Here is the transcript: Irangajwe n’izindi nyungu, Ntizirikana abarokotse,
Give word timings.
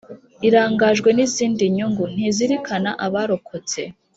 Irangajwe 0.47 1.09
n’izindi 1.13 1.63
nyungu, 1.75 2.03
Ntizirikana 2.13 2.89
abarokotse, 3.05 3.81